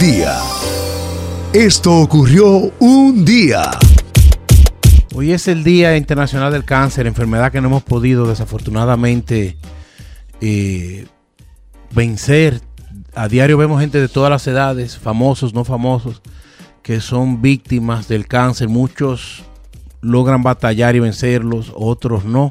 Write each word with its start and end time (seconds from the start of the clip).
día. 0.00 0.38
Esto 1.52 1.94
ocurrió 1.98 2.72
un 2.78 3.22
día. 3.22 3.70
Hoy 5.14 5.32
es 5.32 5.46
el 5.46 5.62
Día 5.62 5.94
Internacional 5.98 6.50
del 6.50 6.64
Cáncer, 6.64 7.06
enfermedad 7.06 7.52
que 7.52 7.60
no 7.60 7.68
hemos 7.68 7.82
podido 7.82 8.26
desafortunadamente 8.26 9.58
eh, 10.40 11.06
vencer. 11.94 12.62
A 13.14 13.28
diario 13.28 13.58
vemos 13.58 13.78
gente 13.78 14.00
de 14.00 14.08
todas 14.08 14.30
las 14.30 14.46
edades, 14.46 14.96
famosos, 14.96 15.52
no 15.52 15.64
famosos, 15.64 16.22
que 16.82 17.02
son 17.02 17.42
víctimas 17.42 18.08
del 18.08 18.26
cáncer. 18.26 18.68
Muchos 18.68 19.44
logran 20.00 20.42
batallar 20.42 20.96
y 20.96 21.00
vencerlos, 21.00 21.72
otros 21.76 22.24
no. 22.24 22.50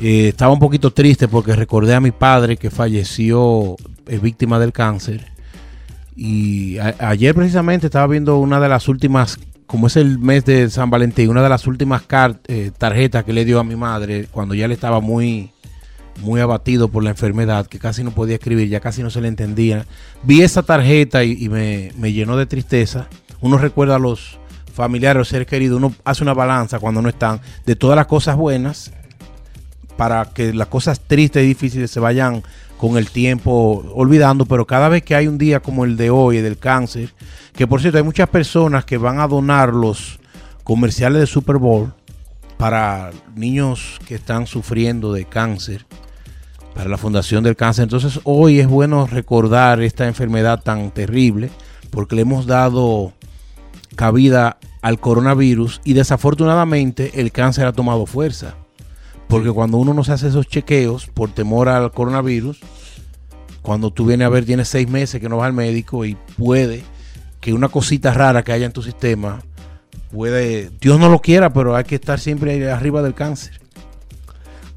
Eh, 0.00 0.28
estaba 0.28 0.54
un 0.54 0.58
poquito 0.58 0.90
triste 0.90 1.28
porque 1.28 1.54
recordé 1.54 1.94
a 1.94 2.00
mi 2.00 2.12
padre 2.12 2.56
que 2.56 2.70
falleció 2.70 3.76
eh, 4.06 4.18
víctima 4.18 4.58
del 4.58 4.72
cáncer. 4.72 5.29
Y 6.22 6.76
ayer 6.78 7.34
precisamente 7.34 7.86
estaba 7.86 8.06
viendo 8.06 8.36
una 8.36 8.60
de 8.60 8.68
las 8.68 8.88
últimas, 8.88 9.38
como 9.66 9.86
es 9.86 9.96
el 9.96 10.18
mes 10.18 10.44
de 10.44 10.68
San 10.68 10.90
Valentín, 10.90 11.30
una 11.30 11.42
de 11.42 11.48
las 11.48 11.66
últimas 11.66 12.02
eh, 12.46 12.72
tarjetas 12.76 13.24
que 13.24 13.32
le 13.32 13.46
dio 13.46 13.58
a 13.58 13.64
mi 13.64 13.74
madre 13.74 14.28
cuando 14.30 14.54
ya 14.54 14.68
le 14.68 14.74
estaba 14.74 15.00
muy, 15.00 15.50
muy 16.20 16.42
abatido 16.42 16.88
por 16.88 17.02
la 17.02 17.08
enfermedad, 17.08 17.66
que 17.66 17.78
casi 17.78 18.04
no 18.04 18.10
podía 18.10 18.34
escribir, 18.34 18.68
ya 18.68 18.80
casi 18.80 19.02
no 19.02 19.08
se 19.08 19.22
le 19.22 19.28
entendía. 19.28 19.86
Vi 20.22 20.42
esa 20.42 20.62
tarjeta 20.62 21.24
y, 21.24 21.48
me, 21.48 21.90
me, 21.96 22.12
llenó 22.12 22.36
de 22.36 22.44
tristeza. 22.44 23.08
Uno 23.40 23.56
recuerda 23.56 23.96
a 23.96 23.98
los 23.98 24.38
familiares, 24.74 25.20
los 25.20 25.28
seres 25.28 25.48
queridos, 25.48 25.78
uno 25.78 25.94
hace 26.04 26.22
una 26.22 26.34
balanza 26.34 26.78
cuando 26.80 27.00
no 27.00 27.08
están 27.08 27.40
de 27.64 27.76
todas 27.76 27.96
las 27.96 28.06
cosas 28.06 28.36
buenas 28.36 28.92
para 29.96 30.26
que 30.26 30.52
las 30.52 30.68
cosas 30.68 31.00
tristes 31.00 31.44
y 31.44 31.46
difíciles 31.46 31.90
se 31.90 31.98
vayan 31.98 32.42
con 32.80 32.96
el 32.96 33.10
tiempo 33.10 33.84
olvidando, 33.94 34.46
pero 34.46 34.66
cada 34.66 34.88
vez 34.88 35.02
que 35.02 35.14
hay 35.14 35.28
un 35.28 35.36
día 35.36 35.60
como 35.60 35.84
el 35.84 35.98
de 35.98 36.08
hoy, 36.08 36.38
del 36.38 36.56
cáncer, 36.56 37.12
que 37.52 37.66
por 37.66 37.82
cierto 37.82 37.98
hay 37.98 38.04
muchas 38.04 38.30
personas 38.30 38.86
que 38.86 38.96
van 38.96 39.20
a 39.20 39.28
donar 39.28 39.74
los 39.74 40.18
comerciales 40.64 41.20
de 41.20 41.26
Super 41.26 41.58
Bowl 41.58 41.92
para 42.56 43.10
niños 43.36 44.00
que 44.08 44.14
están 44.14 44.46
sufriendo 44.46 45.12
de 45.12 45.26
cáncer, 45.26 45.84
para 46.74 46.88
la 46.88 46.96
Fundación 46.96 47.44
del 47.44 47.54
Cáncer. 47.54 47.82
Entonces 47.82 48.18
hoy 48.24 48.60
es 48.60 48.66
bueno 48.66 49.06
recordar 49.06 49.82
esta 49.82 50.06
enfermedad 50.06 50.62
tan 50.62 50.90
terrible, 50.90 51.50
porque 51.90 52.16
le 52.16 52.22
hemos 52.22 52.46
dado 52.46 53.12
cabida 53.94 54.56
al 54.80 54.98
coronavirus 54.98 55.82
y 55.84 55.92
desafortunadamente 55.92 57.20
el 57.20 57.30
cáncer 57.30 57.66
ha 57.66 57.72
tomado 57.72 58.06
fuerza. 58.06 58.54
Porque 59.30 59.52
cuando 59.52 59.78
uno 59.78 59.94
no 59.94 60.02
se 60.02 60.12
hace 60.12 60.26
esos 60.26 60.48
chequeos 60.48 61.06
por 61.06 61.30
temor 61.30 61.68
al 61.68 61.92
coronavirus, 61.92 62.60
cuando 63.62 63.92
tú 63.92 64.04
vienes 64.04 64.26
a 64.26 64.28
ver, 64.28 64.44
tienes 64.44 64.66
seis 64.66 64.88
meses 64.88 65.20
que 65.20 65.28
no 65.28 65.36
vas 65.36 65.46
al 65.46 65.52
médico 65.52 66.04
y 66.04 66.16
puede 66.36 66.82
que 67.40 67.52
una 67.52 67.68
cosita 67.68 68.12
rara 68.12 68.42
que 68.42 68.52
haya 68.52 68.66
en 68.66 68.72
tu 68.72 68.82
sistema, 68.82 69.40
puede, 70.10 70.70
Dios 70.80 70.98
no 70.98 71.08
lo 71.08 71.20
quiera, 71.20 71.52
pero 71.52 71.76
hay 71.76 71.84
que 71.84 71.94
estar 71.94 72.18
siempre 72.18 72.70
arriba 72.70 73.02
del 73.02 73.14
cáncer. 73.14 73.60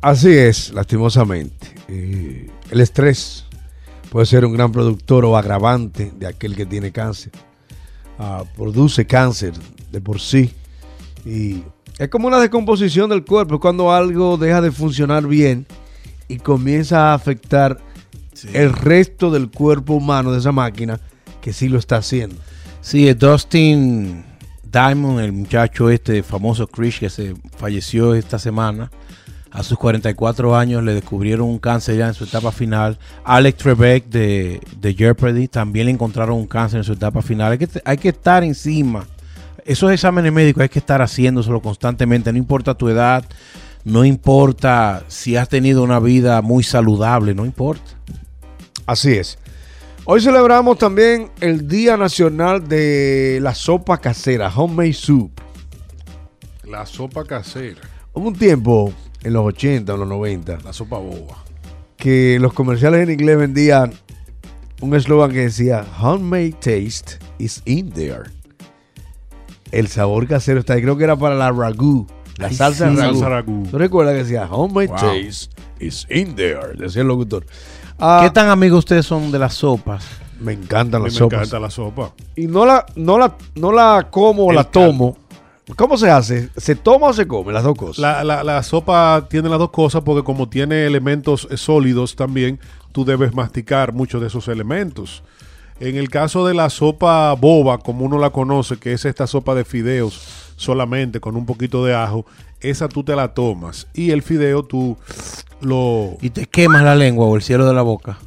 Así 0.02 0.30
es, 0.30 0.72
lastimosamente. 0.72 1.74
Eh, 1.88 2.52
el 2.70 2.80
estrés 2.80 3.46
puede 4.12 4.28
ser 4.28 4.46
un 4.46 4.54
gran 4.54 4.72
productor 4.72 5.26
o 5.26 5.36
agravante 5.36 6.12
de 6.16 6.28
aquel 6.28 6.56
que 6.56 6.68
tiene 6.68 6.92
cáncer. 6.92 7.31
Ah, 8.20 8.44
produce 8.56 9.08
cáncer 9.08 9.54
de 9.92 10.00
por 10.00 10.20
sí. 10.20 10.54
Y 11.26 11.64
es 12.00 12.10
como 12.10 12.28
una 12.28 12.40
descomposición 12.40 13.10
del 13.10 13.24
cuerpo, 13.24 13.60
cuando 13.60 13.92
algo 13.92 14.38
deja 14.38 14.62
de 14.62 14.72
funcionar 14.72 15.28
bien 15.28 15.66
y 16.28 16.38
comienza 16.38 17.12
a 17.12 17.14
afectar 17.14 17.80
el 18.54 18.74
resto 18.74 19.30
del 19.32 19.50
cuerpo 19.50 19.94
humano 19.94 20.32
de 20.32 20.40
esa 20.40 20.52
máquina 20.52 21.00
que 21.42 21.54
sí 21.54 21.70
lo 21.70 21.78
está 21.78 21.98
haciendo. 21.98 22.36
Sí, 22.82 23.14
Dustin 23.14 24.24
Diamond, 24.64 25.20
el 25.20 25.32
muchacho 25.32 25.90
este 25.90 26.24
famoso 26.24 26.68
Chris 26.68 27.00
que 27.00 27.10
se 27.10 27.36
falleció 27.58 28.16
esta 28.16 28.40
semana. 28.40 28.92
A 29.52 29.62
sus 29.62 29.78
44 29.78 30.56
años 30.56 30.84
le 30.84 30.96
descubrieron 30.96 31.48
un 31.48 31.59
cáncer 31.59 31.98
ya 31.98 32.08
en 32.08 32.16
su 32.16 32.24
etapa 32.24 32.52
final. 32.52 32.98
Alex 33.24 33.58
Trebek 33.59 34.06
de, 34.08 34.59
de 34.82 34.94
Jeopardy 34.96 35.48
también 35.48 35.86
le 35.86 35.92
encontraron 35.92 36.38
un 36.38 36.48
cáncer 36.48 36.80
en 36.80 36.84
su 36.84 36.94
etapa 36.94 37.22
final. 37.22 37.52
Hay 37.52 37.59
que, 37.59 37.70
hay 37.86 37.98
que 37.98 38.09
estar 38.09 38.44
encima 38.44 39.06
esos 39.66 39.91
exámenes 39.91 40.31
médicos 40.31 40.63
hay 40.63 40.69
que 40.69 40.79
estar 40.79 41.01
haciéndoselo 41.01 41.62
constantemente, 41.62 42.31
no 42.31 42.38
importa 42.38 42.75
tu 42.75 42.90
edad, 42.90 43.25
no 43.84 44.06
importa 44.06 45.03
si 45.07 45.35
has 45.35 45.50
tenido 45.50 45.84
una 45.84 46.00
vida 46.00 46.41
muy 46.41 46.63
saludable, 46.63 47.34
no 47.34 47.46
importa. 47.46 47.91
Así 48.85 49.13
es. 49.13 49.38
Hoy 50.06 50.22
celebramos 50.22 50.78
también 50.78 51.31
el 51.40 51.68
Día 51.68 51.96
Nacional 51.96 52.68
de 52.68 53.40
la 53.41 53.56
Sopa 53.56 54.00
Casera, 54.00 54.52
Homemade 54.53 54.94
Soup. 54.94 55.31
La 56.66 56.85
sopa 56.85 57.23
casera. 57.23 57.81
Hubo 58.13 58.29
un 58.29 58.35
tiempo, 58.35 58.94
en 59.22 59.34
los 59.34 59.46
80, 59.46 59.94
en 59.94 60.00
los 60.00 60.07
90. 60.07 60.59
La 60.63 60.73
sopa 60.73 60.97
boba. 60.97 61.44
Que 61.97 62.38
los 62.40 62.53
comerciales 62.53 63.02
en 63.02 63.12
inglés 63.12 63.38
vendían 63.38 63.94
un 64.81 64.96
eslogan 64.96 65.31
que 65.31 65.41
decía, 65.41 65.85
Homemade 66.02 66.53
taste 66.53 67.19
is 67.38 67.62
in 67.66 67.91
there 67.91 68.23
el 69.73 69.88
sabor 69.88 70.28
casero 70.28 70.59
está 70.59 70.73
ahí. 70.73 70.81
Creo 70.81 70.97
que 70.97 71.03
era 71.03 71.16
para 71.16 71.35
la 71.35 71.51
ragu. 71.51 72.07
La 72.38 72.51
salsa, 72.51 72.89
ragu. 72.89 73.67
¿Tú 73.69 73.78
recuerdas 73.78 74.13
que 74.13 74.23
decía, 74.23 74.47
homemade 74.50 74.88
taste 74.89 75.50
is 75.79 76.07
in 76.09 76.35
there? 76.35 76.75
Decía 76.78 77.01
el 77.01 77.07
locutor. 77.07 77.45
Ah, 78.00 78.22
¿Qué 78.23 78.29
tan 78.31 78.50
amigos 78.50 78.79
ustedes 78.79 79.06
son 79.06 79.31
de 79.31 79.39
las 79.39 79.56
sopas? 79.56 80.06
Me 80.39 80.53
encantan 80.53 81.03
las 81.03 81.13
me 81.13 81.19
sopas. 81.19 81.38
Me 81.39 81.44
encanta 81.44 81.59
la 81.59 81.69
sopa. 81.69 82.13
Y 82.35 82.47
no 82.47 82.66
la, 82.66 82.85
no 82.95 83.17
la, 83.17 83.35
no 83.56 83.72
la 83.72 84.07
como 84.09 84.45
o 84.45 84.51
la 84.51 84.63
tomo. 84.63 85.17
¿Cómo 85.75 85.97
se 85.97 86.09
hace? 86.09 86.50
¿Se 86.57 86.75
toma 86.75 87.07
o 87.07 87.13
se 87.13 87.28
come? 87.28 87.53
Las 87.53 87.63
dos 87.63 87.75
cosas. 87.75 88.00
La, 88.00 88.23
la, 88.23 88.44
la, 88.44 88.61
sopa 88.63 89.28
tiene 89.29 89.50
las 89.50 89.59
dos 89.59 89.72
cosas 89.72 90.01
porque 90.03 90.23
como 90.23 90.50
tiene 90.50 90.85
elementos 90.85 91.47
sólidos 91.55 92.16
también, 92.16 92.59
tú 92.91 93.05
debes 93.05 93.34
masticar 93.34 93.94
muchos 93.94 94.22
de 94.22 94.28
esos 94.28 94.47
elementos. 94.50 95.23
En 95.79 95.97
el 95.97 96.09
caso 96.09 96.45
de 96.45 96.53
la 96.53 96.69
sopa 96.69 97.34
boba, 97.34 97.79
como 97.79 98.06
uno 98.06 98.19
la 98.19 98.29
conoce, 98.29 98.78
que 98.78 98.94
es 98.94 99.06
esta 99.06 99.28
sopa 99.28 99.56
de 99.56 99.66
fideos 99.66 100.53
solamente 100.56 101.19
con 101.19 101.35
un 101.35 101.45
poquito 101.45 101.84
de 101.84 101.95
ajo, 101.95 102.25
esa 102.61 102.88
tú 102.88 103.03
te 103.03 103.16
la 103.16 103.34
tomas 103.34 103.88
y 103.94 104.11
el 104.11 104.22
fideo 104.22 104.63
tú 104.63 104.97
lo... 105.61 106.17
Y 106.22 106.29
te 106.29 106.45
quemas 106.45 106.84
la 106.84 106.95
lengua 106.95 107.25
o 107.25 107.35
el 107.35 107.41
cielo 107.41 107.66
de 107.67 107.73
la 107.73 107.81
boca. 107.81 108.19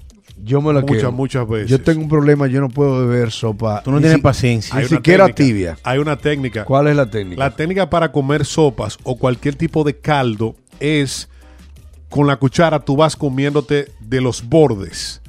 Yo 0.42 0.60
me 0.60 0.72
la 0.72 0.80
Muchas, 0.82 1.12
muchas 1.12 1.48
veces. 1.48 1.70
Yo 1.70 1.80
tengo 1.80 2.02
un 2.02 2.08
problema, 2.08 2.46
yo 2.46 2.60
no 2.60 2.68
puedo 2.68 3.06
beber 3.06 3.32
sopa. 3.32 3.82
Tú 3.82 3.90
no 3.90 4.00
tienes 4.00 4.20
paciencia. 4.20 4.78
Ni 4.78 4.86
siquiera 4.86 5.28
tibia. 5.28 5.76
Hay 5.82 5.98
una 5.98 6.16
técnica. 6.18 6.64
¿Cuál 6.64 6.88
es 6.88 6.96
la 6.96 7.10
técnica? 7.10 7.42
La 7.42 7.56
técnica 7.56 7.90
para 7.90 8.12
comer 8.12 8.44
sopas 8.44 8.98
o 9.02 9.16
cualquier 9.16 9.56
tipo 9.56 9.82
de 9.82 9.98
caldo 9.98 10.54
es 10.78 11.28
con 12.08 12.26
la 12.26 12.36
cuchara 12.36 12.80
tú 12.80 12.96
vas 12.96 13.16
comiéndote 13.16 13.90
de 14.00 14.20
los 14.20 14.48
bordes 14.48 15.20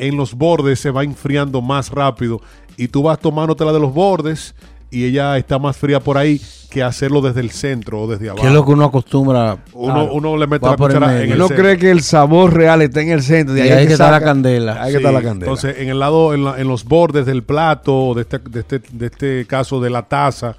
en 0.00 0.16
los 0.16 0.34
bordes 0.34 0.80
se 0.80 0.90
va 0.90 1.04
enfriando 1.04 1.60
más 1.60 1.90
rápido 1.90 2.40
y 2.76 2.88
tú 2.88 3.02
vas 3.02 3.20
tomándotela 3.20 3.72
de 3.72 3.80
los 3.80 3.92
bordes 3.92 4.54
y 4.90 5.04
ella 5.04 5.36
está 5.36 5.58
más 5.58 5.76
fría 5.76 6.00
por 6.00 6.16
ahí 6.16 6.40
que 6.70 6.82
hacerlo 6.82 7.20
desde 7.20 7.40
el 7.40 7.50
centro 7.50 8.02
o 8.02 8.06
desde 8.08 8.30
abajo. 8.30 8.42
¿Qué 8.42 8.48
es 8.48 8.54
lo 8.54 8.64
que 8.64 8.72
uno 8.72 8.84
acostumbra? 8.84 9.58
Uno, 9.72 10.12
uno 10.12 10.36
le 10.36 10.46
mete 10.46 10.66
la 10.66 10.76
cuchara 10.76 11.22
en 11.22 11.32
el 11.32 11.36
Uno 11.36 11.48
cree 11.48 11.76
que 11.76 11.90
el 11.90 12.02
sabor 12.02 12.54
real 12.54 12.80
está 12.82 13.02
en 13.02 13.10
el 13.10 13.22
centro. 13.22 13.56
Y, 13.56 13.60
ahí, 13.60 13.86
que 13.86 13.92
está 13.92 14.10
la 14.10 14.20
candela. 14.20 14.82
Ahí 14.82 14.94
está 14.94 15.12
la 15.12 15.22
candela. 15.22 15.52
Entonces, 15.52 15.76
en 15.78 15.90
el 15.90 15.98
lado, 15.98 16.32
en, 16.34 16.66
los 16.66 16.84
bordes 16.84 17.26
del 17.26 17.42
plato, 17.42 18.14
de 18.14 18.22
este, 18.22 18.38
de 18.38 18.60
este, 18.60 18.82
de 18.92 19.06
este 19.06 19.46
caso 19.46 19.80
de 19.80 19.90
la 19.90 20.02
taza, 20.02 20.56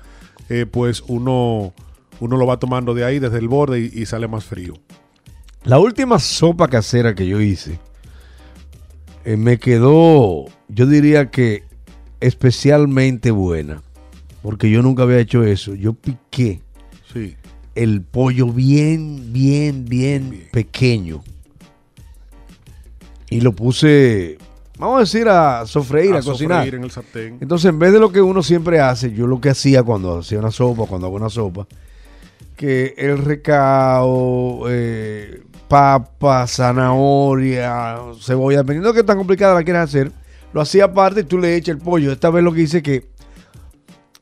eh, 0.50 0.66
pues 0.69 1.03
uno, 1.07 1.74
uno 2.19 2.38
lo 2.38 2.46
va 2.46 2.57
tomando 2.57 2.94
de 2.94 3.03
ahí, 3.03 3.19
desde 3.19 3.40
el 3.40 3.47
borde 3.47 3.80
y 3.80 4.06
sale 4.06 4.28
más 4.28 4.46
frío. 4.46 4.75
La 5.63 5.80
última 5.80 6.19
sopa 6.19 6.68
casera 6.68 7.16
que 7.16 7.25
yo 7.25 7.41
hice 7.41 7.80
eh, 9.26 9.38
me 9.38 9.58
quedó, 9.58 10.46
yo 10.68 10.86
diría 10.86 11.32
que 11.32 11.64
especialmente 12.19 13.31
buena, 13.31 13.81
porque 14.42 14.69
yo 14.69 14.81
nunca 14.81 15.04
había 15.04 15.19
hecho 15.19 15.44
eso. 15.44 15.75
Yo 15.75 15.94
piqué 15.94 16.62
sí. 17.13 17.36
el 17.75 18.01
pollo 18.01 18.48
bien, 18.48 19.34
bien, 19.34 19.86
bien, 19.86 20.48
pequeño 20.51 21.24
y 23.31 23.40
lo 23.40 23.54
puse, 23.54 24.38
vamos 24.78 24.98
a 24.98 25.00
decir, 25.00 25.28
a 25.30 25.66
sofreír, 25.66 26.13
a, 26.13 26.22
cocinar. 26.22 26.68
En 26.68 26.84
el 26.84 26.92
sartén. 26.92 27.38
Entonces, 27.40 27.69
en 27.69 27.80
vez 27.80 27.94
de 27.94 28.00
lo 28.00 28.12
que 28.12 28.22
uno 28.22 28.44
siempre 28.44 28.81
hace, 28.81 29.13
yo 29.13 29.25
lo 29.25 29.40
que 29.40 29.50
hacía 29.50 29.81
cuando 29.84 30.19
hacía 30.19 30.38
una 30.38 30.51
sopa, 30.51 30.86
cuando 30.86 31.07
hago 31.07 31.16
una 31.16 31.30
sopa, 31.30 31.66
que 32.62 32.94
el 32.96 33.18
recao, 33.18 34.66
eh, 34.69 35.42
papa, 35.68 36.46
zanahoria, 36.46 37.96
cebolla, 38.22 38.60
dependiendo 38.60 38.94
de 38.94 39.00
qué 39.00 39.04
tan 39.04 39.18
complicada 39.18 39.56
la 39.56 39.63
quieras 39.63 39.90
hacer, 39.90 40.12
lo 40.54 40.62
hacía 40.62 40.84
aparte 40.84 41.22
y 41.22 41.24
tú 41.24 41.40
le 41.40 41.56
echas 41.56 41.75
el 41.75 41.81
pollo. 41.81 42.12
Esta 42.12 42.30
vez 42.30 42.44
lo 42.44 42.54
que 42.54 42.62
hice 42.62 42.84
que 42.84 43.08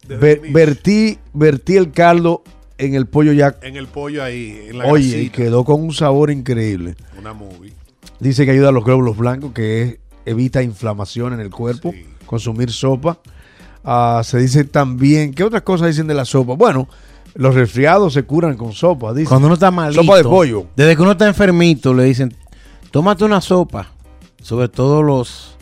vertí, 0.08 1.20
vertí 1.34 1.76
el 1.76 1.92
caldo 1.92 2.42
en 2.78 2.96
el 2.96 3.08
pollo 3.08 3.34
ya. 3.34 3.58
En 3.62 3.76
el 3.76 3.88
pollo 3.88 4.24
ahí, 4.24 4.68
en 4.70 4.78
la 4.78 4.86
Oye, 4.86 5.24
y 5.24 5.30
quedó 5.32 5.66
con 5.66 5.84
un 5.84 5.92
sabor 5.92 6.32
increíble. 6.32 6.96
Una 7.20 7.34
movie. 7.34 7.74
Dice 8.22 8.46
que 8.46 8.52
ayuda 8.52 8.70
a 8.70 8.72
los 8.72 8.86
glóbulos 8.86 9.18
blancos, 9.18 9.52
que 9.52 10.00
evita 10.26 10.64
inflamación 10.64 11.34
en 11.34 11.42
el 11.42 11.50
cuerpo 11.50 11.94
consumir 12.26 12.72
sopa. 12.72 13.20
Ah, 13.84 14.22
se 14.24 14.38
dice 14.38 14.64
también, 14.64 15.34
¿qué 15.34 15.44
otras 15.44 15.64
cosas 15.64 15.90
dicen 15.90 16.08
de 16.08 16.14
la 16.14 16.24
sopa? 16.24 16.54
Bueno, 16.54 16.88
los 17.40 17.56
resfriados 17.56 18.12
se 18.12 18.24
curan 18.24 18.58
con 18.58 18.74
sopa, 18.74 19.14
dicen. 19.14 19.30
Cuando 19.30 19.48
uno 19.48 19.54
está 19.54 19.72
malito. 19.72 20.02
Sopa 20.04 20.18
de 20.18 20.24
pollo. 20.26 20.66
Desde 20.76 20.94
que 20.98 21.02
uno 21.02 21.14
está 21.14 21.26
enfermito, 21.26 21.94
le 21.94 22.04
dicen, 22.04 22.36
tómate 22.92 23.24
una 23.24 23.40
sopa. 23.40 23.92
Sobre 24.42 24.68
todo 24.68 25.02
los 25.02 25.56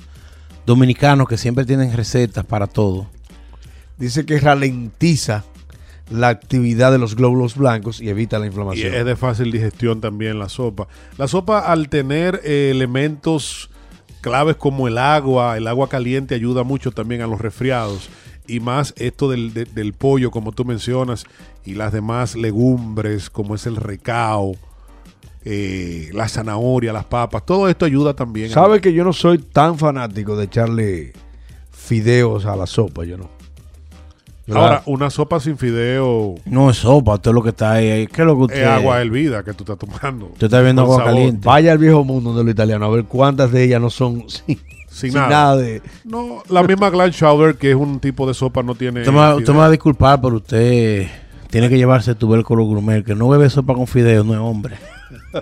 dominicanos 0.65 1.27
que 1.27 1.38
siempre 1.38 1.65
tienen 1.65 1.95
recetas 1.95 2.44
para 2.45 2.65
todo. 2.65 3.06
Dice 3.95 4.25
que 4.25 4.39
ralentiza 4.39 5.44
la 6.09 6.29
actividad 6.29 6.91
de 6.91 6.97
los 6.97 7.15
glóbulos 7.15 7.56
blancos 7.56 8.01
y 8.01 8.09
evita 8.09 8.39
la 8.39 8.45
Y 8.45 8.50
inflamación. 8.50 8.95
es 8.95 9.06
de 9.06 9.15
fácil 9.15 9.51
digestión 9.51 10.01
también 10.01 10.39
la 10.39 10.50
sopa. 10.50 10.88
La 11.19 11.27
sopa 11.27 11.59
al 11.59 11.89
tener 11.89 12.41
eh, 12.44 12.71
elementos 12.71 13.69
claves 14.21 14.56
como 14.56 14.88
el 14.88 14.97
agua, 14.97 15.57
el 15.57 15.68
agua 15.68 15.89
caliente 15.89 16.33
ayuda 16.33 16.63
mucho 16.63 16.89
también 16.91 17.21
a 17.21 17.27
los 17.27 17.39
resfriados. 17.39 18.09
Y 18.47 18.59
más 18.61 18.94
esto 18.97 19.29
del, 19.29 19.53
de- 19.53 19.65
del 19.65 19.94
pollo, 19.94 20.31
como 20.31 20.51
tú 20.53 20.63
mencionas, 20.65 21.25
y 21.65 21.73
las 21.73 21.91
demás 21.91 22.35
legumbres, 22.35 23.29
como 23.29 23.55
es 23.55 23.65
el 23.65 23.75
recao, 23.75 24.55
eh, 25.45 26.09
la 26.13 26.27
zanahoria, 26.27 26.91
las 26.94 27.05
papas, 27.05 27.45
todo 27.45 27.67
esto 27.69 27.85
ayuda 27.85 28.13
también. 28.13 28.51
a- 28.51 28.53
Sabe 28.53 28.81
que 28.81 28.94
yo 28.94 29.03
no 29.03 29.13
soy 29.13 29.38
tan 29.38 29.77
fanático 29.77 30.35
de 30.38 30.45
echarle 30.45 31.13
fideos 31.71 32.45
a 32.45 32.55
la 32.55 32.65
sopa, 32.67 33.03
yo 33.05 33.17
no. 33.17 33.29
Ahora, 34.49 34.81
una 34.85 35.09
sopa 35.09 35.41
sin 35.41 35.57
fideo 35.57 36.35
No 36.45 36.69
es 36.69 36.77
sopa, 36.77 37.15
usted 37.15 37.33
lo 37.33 37.44
que 37.44 37.49
está 37.49 37.73
ahí. 37.73 38.07
¿Qué 38.07 38.21
es 38.21 38.25
lo 38.25 38.33
que 38.38 38.44
usted 38.44 38.61
es 38.61 38.67
agua 38.67 39.01
hervida 39.01 39.44
que 39.44 39.53
tú 39.53 39.65
estás 39.69 39.77
tomando. 39.77 40.27
Usted 40.27 40.47
está 40.47 40.61
viendo 40.61 40.83
agua 40.83 40.99
sabor. 40.99 41.11
caliente. 41.13 41.45
Vaya 41.45 41.73
al 41.73 41.77
viejo 41.79 42.05
mundo 42.05 42.33
de 42.33 42.45
los 42.45 42.53
italianos 42.53 42.88
a 42.88 42.91
ver 42.95 43.03
cuántas 43.03 43.51
de 43.51 43.65
ellas 43.65 43.81
no 43.81 43.89
son 43.89 44.23
sin, 44.29 44.57
Sin 44.97 45.11
sin 45.11 45.19
nada. 45.19 45.29
nada. 45.29 45.57
de. 45.57 45.81
No, 46.03 46.44
la 46.49 46.63
misma 46.63 46.89
Glam 46.89 47.11
Chowder, 47.11 47.55
que 47.55 47.69
es 47.71 47.75
un 47.75 47.99
tipo 47.99 48.27
de 48.27 48.33
sopa, 48.33 48.63
no 48.63 48.75
tiene. 48.75 49.01
Usted 49.01 49.11
me, 49.11 49.17
va- 49.19 49.29
usted 49.35 49.41
fideo. 49.45 49.53
me 49.53 49.59
va 49.61 49.65
a 49.67 49.71
disculpar, 49.71 50.19
pero 50.21 50.38
usted 50.38 51.07
tiene 51.49 51.69
que 51.69 51.77
llevarse 51.77 52.15
tubérculo 52.15 52.63
gourmet. 52.63 53.03
Que 53.05 53.15
no 53.15 53.29
bebe 53.29 53.49
sopa 53.49 53.73
con 53.73 53.85
fideos, 53.88 54.25
no 54.25 54.33
es 54.33 54.39
hombre. 54.39 54.75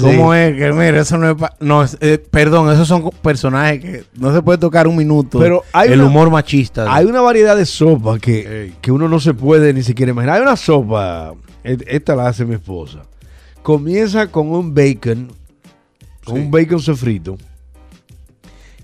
¿Cómo 0.00 0.34
es? 0.34 0.56
Que 0.56 0.72
mire, 0.72 0.98
eso 1.00 1.16
no 1.18 1.30
es. 1.30 1.36
pa- 1.36 1.54
no, 1.60 1.82
es- 1.82 1.96
eh, 2.00 2.18
perdón, 2.30 2.70
esos 2.72 2.88
son 2.88 3.10
personajes 3.22 3.80
que 3.80 4.04
no 4.16 4.32
se 4.34 4.42
puede 4.42 4.58
tocar 4.58 4.86
un 4.86 4.96
minuto. 4.96 5.38
Pero 5.38 5.62
hay 5.72 5.90
el 5.92 6.00
una- 6.00 6.08
humor 6.08 6.30
machista. 6.30 6.92
Hay 6.94 7.06
una 7.06 7.20
variedad 7.20 7.56
de 7.56 7.66
sopa 7.66 8.18
que, 8.18 8.72
que 8.80 8.92
uno 8.92 9.08
no 9.08 9.20
se 9.20 9.34
puede 9.34 9.72
ni 9.72 9.82
siquiera 9.82 10.12
imaginar. 10.12 10.36
Hay 10.36 10.42
una 10.42 10.56
sopa, 10.56 11.34
et- 11.64 11.84
esta 11.86 12.14
la 12.14 12.28
hace 12.28 12.44
mi 12.44 12.54
esposa. 12.54 13.00
Comienza 13.62 14.26
con 14.26 14.48
un 14.50 14.74
bacon, 14.74 15.32
con 16.24 16.36
Sí. 16.36 16.42
un 16.42 16.50
bacon 16.50 16.80
sofrito, 16.80 17.36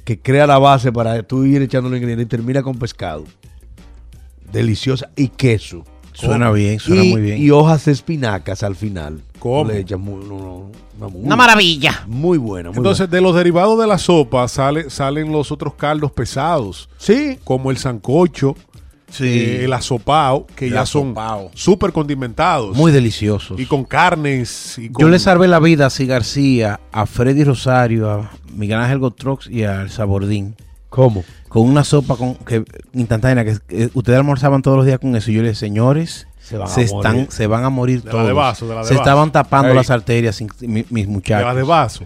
que 0.05 0.19
crea 0.19 0.46
la 0.46 0.58
base 0.58 0.90
para 0.93 1.23
tú 1.23 1.44
ir 1.44 1.62
echando 1.62 1.88
los 1.90 1.96
ingredientes 1.99 2.26
y 2.26 2.29
termina 2.29 2.62
con 2.62 2.79
pescado. 2.79 3.25
Deliciosa. 4.52 5.11
Y 5.17 5.29
queso. 5.29 5.85
Suena 6.14 6.50
bien, 6.50 6.81
suena 6.81 7.05
y, 7.05 7.12
muy 7.12 7.20
bien. 7.20 7.40
Y 7.40 7.50
hojas 7.50 7.85
de 7.85 7.93
espinacas 7.93 8.64
al 8.64 8.75
final. 8.75 9.23
¿Cómo? 9.38 9.70
Le 9.70 9.85
muy, 9.96 10.25
no, 10.25 10.38
no, 10.38 10.70
una 10.99 11.08
muy- 11.08 11.23
Una 11.23 11.37
maravilla. 11.37 12.02
Muy 12.08 12.38
buena. 12.38 12.70
Muy 12.70 12.79
Entonces, 12.79 13.08
de 13.08 13.20
los 13.20 13.37
derivados 13.37 13.79
de 13.79 13.87
la 13.87 13.99
sopa 13.99 14.49
sale, 14.49 14.90
salen 14.90 15.31
los 15.31 15.52
otros 15.52 15.75
caldos 15.75 16.11
pesados, 16.11 16.88
sí. 16.99 17.38
como 17.44 17.70
el 17.70 17.76
sancocho, 17.76 18.56
eh, 19.21 19.65
el 19.65 19.73
asopao, 19.73 20.47
que 20.57 20.67
El 20.67 20.75
ya 20.75 20.83
asopao. 20.83 21.49
son 21.49 21.59
súper 21.59 21.93
condimentados. 21.93 22.77
Muy 22.77 22.93
deliciosos. 22.93 23.59
Y 23.59 23.67
con 23.67 23.85
carnes. 23.85 24.79
Y 24.79 24.91
Yo 24.99 25.09
le 25.09 25.19
salvé 25.19 25.49
la 25.49 25.59
vida 25.61 25.87
a 25.87 25.91
Si 25.91 26.07
García, 26.07 26.81
a 26.93 27.07
Freddy 27.07 27.45
Rosario, 27.45 28.11
a 28.11 28.31
Miguel 28.55 28.79
Ángel 28.79 28.99
Gotrox 28.99 29.49
y 29.49 29.65
al 29.65 29.91
Sabordín. 29.91 30.55
¿Cómo? 30.91 31.25
Con 31.49 31.63
una 31.69 31.85
sopa 31.85 32.17
con, 32.17 32.35
que, 32.37 32.65
instantánea, 32.95 33.45
que, 33.45 33.59
que 33.67 33.91
ustedes 33.95 34.19
almorzaban 34.19 34.63
todos 34.63 34.77
los 34.79 34.87
días 34.87 34.99
con 34.99 35.15
eso. 35.17 35.31
Y 35.31 35.35
yo 35.35 35.43
le 35.43 35.49
dije, 35.51 35.61
señores, 35.61 36.27
Se 36.41 36.57
van 36.59 36.69
a 36.69 36.71
se, 36.71 36.83
están, 36.83 37.13
morir. 37.15 37.29
se 37.31 37.47
van 37.47 37.65
a 37.65 37.71
morir 37.71 38.01
De 38.03 38.07
la 38.07 38.11
todos. 38.13 38.27
de 38.27 38.33
vaso, 38.33 38.69
de 38.69 38.75
la 38.75 38.81
de 38.81 38.87
se 38.89 38.95
vaso. 38.95 39.03
estaban 39.03 39.33
tapando 39.33 39.71
Ey. 39.71 39.75
las 39.77 39.91
arterias 39.91 40.41
mis 40.61 40.87
de 40.91 41.07
muchachos. 41.07 41.47
la 41.47 41.55
de 41.55 41.63
vaso. 41.63 42.05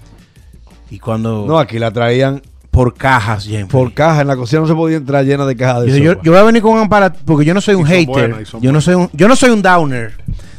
Y 0.91 0.99
cuando... 0.99 1.47
No, 1.47 1.59
aquí 1.59 1.79
la 1.79 1.91
traían 1.91 2.43
por 2.73 2.95
cajas, 2.95 3.45
Jeffrey. 3.45 3.67
por 3.67 3.93
caja. 3.95 4.23
En 4.23 4.27
la 4.27 4.35
cocina 4.37 4.63
no 4.63 4.67
se 4.67 4.75
podía 4.75 4.97
entrar 4.97 5.25
llena 5.25 5.47
de 5.47 5.55
cajas 5.55 5.85
de 5.85 6.01
Yo, 6.01 6.13
sopa. 6.13 6.23
yo 6.25 6.33
voy 6.33 6.41
a 6.41 6.45
venir 6.45 6.61
con 6.63 6.73
un 6.73 6.81
aparato 6.81 7.21
porque 7.25 7.45
yo 7.45 7.55
no 7.55 7.61
soy 7.61 7.77
un 7.77 7.85
hater. 7.87 8.07
buenas, 8.09 8.53
yo 8.61 8.73
no 8.73 8.81
soy 8.81 8.95
un, 8.97 9.11
yo 9.13 9.29
no 9.29 9.37
soy 9.37 9.51
un 9.51 9.63
downer. 9.63 10.13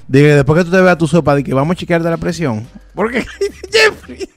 De 0.08 0.20
que 0.22 0.28
después 0.36 0.60
que 0.60 0.66
tú 0.66 0.72
te 0.72 0.82
veas 0.82 0.98
tu 0.98 1.08
sopa, 1.08 1.34
de 1.36 1.44
que 1.44 1.54
vamos 1.54 1.74
a 1.74 1.76
chequearte 1.80 2.10
la 2.10 2.18
presión. 2.18 2.66
Porque, 2.94 3.26
Jeffrey, 3.72 4.30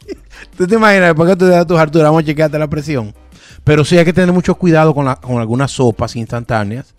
tú 0.57 0.67
te 0.67 0.75
imaginas, 0.77 1.09
después 1.09 1.29
que 1.29 1.37
tú 1.37 1.45
te 1.45 1.51
veas 1.51 1.67
tus 1.67 1.79
harturas, 1.79 2.07
vamos 2.09 2.23
a 2.23 2.27
chequearte 2.27 2.59
la 2.59 2.69
presión. 2.69 3.15
Pero 3.63 3.85
sí 3.85 3.99
hay 3.99 4.05
que 4.05 4.13
tener 4.13 4.33
mucho 4.33 4.55
cuidado 4.55 4.95
con, 4.95 5.05
la- 5.05 5.17
con 5.17 5.39
algunas 5.39 5.71
sopas 5.73 6.17
instantáneas 6.17 6.95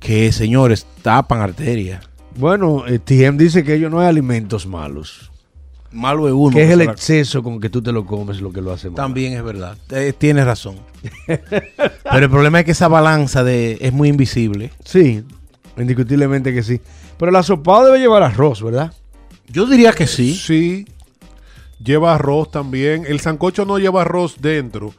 que, 0.00 0.32
señores, 0.32 0.86
tapan 1.02 1.40
arterias. 1.40 2.08
Bueno, 2.36 2.84
eh, 2.86 2.98
TM 2.98 3.36
dice 3.36 3.64
que 3.64 3.74
ellos 3.74 3.90
no 3.90 4.00
hay 4.00 4.06
alimentos 4.08 4.66
malos. 4.66 5.30
Malo 5.94 6.26
es 6.26 6.34
uno. 6.34 6.54
que 6.56 6.64
es 6.64 6.70
el 6.70 6.82
exceso 6.82 7.42
con 7.42 7.60
que 7.60 7.70
tú 7.70 7.80
te 7.80 7.92
lo 7.92 8.04
comes 8.04 8.40
lo 8.40 8.52
que 8.52 8.60
lo 8.60 8.72
hace 8.72 8.88
mal. 8.88 8.96
También 8.96 9.32
es 9.34 9.42
verdad. 9.44 9.76
Eh, 9.90 10.12
tienes 10.16 10.44
razón. 10.44 10.76
Pero 11.26 12.24
el 12.26 12.30
problema 12.30 12.58
es 12.60 12.64
que 12.66 12.72
esa 12.72 12.88
balanza 12.88 13.42
de, 13.44 13.78
es 13.80 13.92
muy 13.92 14.08
invisible. 14.08 14.70
Sí, 14.84 15.22
indiscutiblemente 15.78 16.52
que 16.52 16.62
sí. 16.62 16.80
Pero 17.18 17.30
la 17.32 17.42
sopa 17.42 17.84
debe 17.84 17.98
llevar 17.98 18.22
arroz, 18.22 18.62
¿verdad? 18.62 18.92
Yo 19.48 19.66
diría 19.66 19.92
que 19.92 20.06
sí. 20.06 20.34
Sí. 20.34 20.86
Lleva 21.82 22.14
arroz 22.14 22.50
también. 22.50 23.04
El 23.06 23.20
sancocho 23.20 23.64
no 23.64 23.78
lleva 23.78 24.02
arroz 24.02 24.36
dentro. 24.40 24.92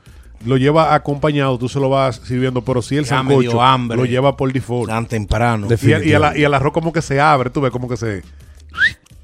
Lo 0.45 0.57
lleva 0.57 0.93
acompañado, 0.93 1.57
tú 1.57 1.67
se 1.67 1.79
lo 1.79 1.89
vas 1.89 2.21
sirviendo, 2.23 2.61
pero 2.61 2.81
sí 2.81 2.95
el 2.97 3.05
Ya 3.05 3.09
sancocho 3.09 3.61
hambre. 3.61 3.97
lo 3.97 4.05
lleva 4.05 4.37
por 4.37 4.51
default. 4.53 4.89
Tan 4.89 5.07
temprano. 5.07 5.67
Y, 5.81 5.91
el- 5.91 6.05
y 6.07 6.11
el- 6.13 6.37
y 6.37 6.43
el 6.43 6.53
arroz 6.53 6.71
como 6.73 6.93
que 6.93 7.01
se 7.01 7.19
abre, 7.19 7.49
tú 7.49 7.61
ves 7.61 7.71
como 7.71 7.87
que 7.89 7.97
se... 7.97 8.21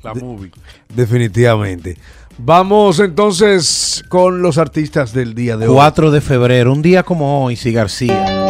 La 0.03 0.13
movie. 0.13 0.51
Definitivamente. 0.93 1.97
Vamos 2.37 2.99
entonces 2.99 4.03
con 4.09 4.41
los 4.41 4.57
artistas 4.57 5.13
del 5.13 5.35
día 5.35 5.57
de 5.57 5.67
hoy. 5.67 5.75
4 5.75 6.11
de 6.11 6.21
febrero, 6.21 6.73
un 6.73 6.81
día 6.81 7.03
como 7.03 7.43
hoy, 7.43 7.55
sí, 7.55 7.71
García. 7.71 8.41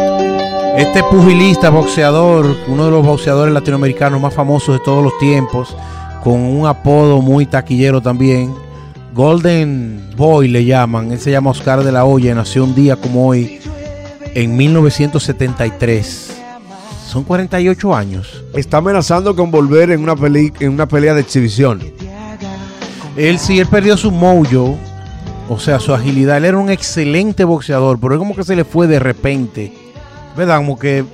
Este 0.76 1.02
pugilista, 1.02 1.68
boxeador, 1.68 2.56
uno 2.68 2.86
de 2.86 2.90
los 2.90 3.04
boxeadores 3.04 3.52
latinoamericanos 3.52 4.20
más 4.20 4.32
famosos 4.32 4.78
de 4.78 4.84
todos 4.84 5.04
los 5.04 5.18
tiempos, 5.18 5.76
con 6.24 6.40
un 6.40 6.66
apodo 6.66 7.20
muy 7.20 7.44
taquillero 7.44 8.00
también. 8.00 8.54
Golden 9.12 10.10
Boy 10.16 10.48
le 10.48 10.64
llaman, 10.64 11.12
él 11.12 11.20
se 11.20 11.30
llama 11.30 11.50
Oscar 11.50 11.84
de 11.84 11.92
la 11.92 12.06
Hoya, 12.06 12.34
nació 12.34 12.64
un 12.64 12.74
día 12.74 12.96
como 12.96 13.28
hoy, 13.28 13.60
en 14.34 14.56
1973. 14.56 16.31
Son 17.12 17.24
48 17.24 17.94
años. 17.94 18.42
Está 18.54 18.78
amenazando 18.78 19.36
con 19.36 19.50
volver 19.50 19.90
en 19.90 20.02
una, 20.02 20.16
peli- 20.16 20.52
en 20.60 20.70
una 20.70 20.86
pelea 20.88 21.12
de 21.12 21.20
exhibición. 21.20 21.80
Él 23.16 23.38
sí, 23.38 23.60
él 23.60 23.66
perdió 23.66 23.96
su 23.98 24.10
mojo, 24.10 24.78
o 25.48 25.58
sea, 25.58 25.78
su 25.78 25.92
agilidad. 25.92 26.38
Él 26.38 26.46
era 26.46 26.56
un 26.56 26.70
excelente 26.70 27.44
boxeador, 27.44 27.98
pero 28.00 28.14
es 28.14 28.18
como 28.18 28.34
que 28.34 28.42
se 28.44 28.56
le 28.56 28.64
fue 28.64 28.86
de 28.86 28.98
repente. 28.98 29.74
¿Verdad? 30.34 30.56
Como 30.56 30.78
que 30.78 31.04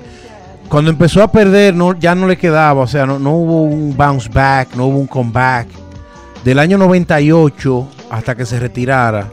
cuando 0.68 0.90
empezó 0.92 1.20
a 1.20 1.32
perder 1.32 1.74
no, 1.74 1.98
ya 1.98 2.14
no 2.14 2.28
le 2.28 2.36
quedaba, 2.36 2.80
o 2.82 2.86
sea, 2.86 3.04
no, 3.04 3.18
no 3.18 3.32
hubo 3.32 3.62
un 3.62 3.96
bounce 3.96 4.28
back, 4.32 4.76
no 4.76 4.86
hubo 4.86 4.98
un 4.98 5.08
comeback. 5.08 5.66
Del 6.44 6.60
año 6.60 6.78
98 6.78 7.88
hasta 8.10 8.36
que 8.36 8.46
se 8.46 8.60
retirara, 8.60 9.30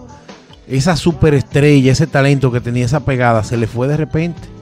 esa 0.68 0.96
superestrella, 0.96 1.92
ese 1.92 2.08
talento 2.08 2.52
que 2.52 2.60
tenía 2.60 2.86
esa 2.86 3.02
pegada, 3.02 3.44
se 3.44 3.56
le 3.58 3.68
fue 3.68 3.88
de 3.88 3.98
repente. 3.98 4.55